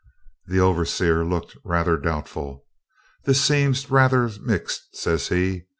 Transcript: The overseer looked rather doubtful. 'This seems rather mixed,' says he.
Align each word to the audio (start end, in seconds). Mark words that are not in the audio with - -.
The 0.47 0.59
overseer 0.59 1.23
looked 1.23 1.55
rather 1.63 1.95
doubtful. 1.95 2.65
'This 3.25 3.39
seems 3.39 3.91
rather 3.91 4.27
mixed,' 4.41 4.95
says 4.95 5.27
he. 5.29 5.67